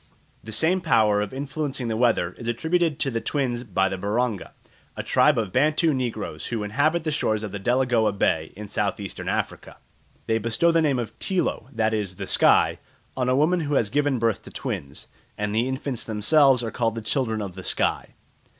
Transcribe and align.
The 0.43 0.51
same 0.51 0.81
power 0.81 1.21
of 1.21 1.31
influencing 1.31 1.87
the 1.87 1.95
weather 1.95 2.31
is 2.39 2.47
attributed 2.47 2.97
to 3.01 3.21
twins 3.21 3.63
by 3.63 3.87
the 3.87 3.99
Baronga, 3.99 4.53
a 4.97 5.03
tribe 5.03 5.37
of 5.37 5.53
Bantu 5.53 5.93
negroes 5.93 6.47
who, 6.47 6.63
inhabit 6.63 7.03
the 7.03 7.11
shores 7.11 7.43
of 7.43 7.51
Delagoa 7.51 8.11
Bay 8.11 8.51
in 8.55 8.67
South 8.67 8.99
eastern 8.99 9.29
Africa. 9.29 9.77
They 10.25 10.39
bestow 10.39 10.71
the 10.71 10.81
name 10.81 10.97
of 10.97 11.13
Tilo 11.19 11.67
that 11.71 11.93
is, 11.93 12.15
the 12.15 12.25
sky 12.25 12.79
on 13.15 13.29
a 13.29 13.35
woman 13.35 13.59
who 13.59 13.75
has 13.75 13.91
given 13.91 14.17
birth 14.17 14.41
to 14.41 14.49
twins, 14.49 15.07
and 15.37 15.53
the 15.53 15.67
infants 15.67 16.03
themselves 16.03 16.63
are 16.63 16.71
called 16.71 16.95
the 16.95 17.01
children 17.03 17.39
of 17.39 17.53
the 17.53 17.61
sky. 17.61 18.15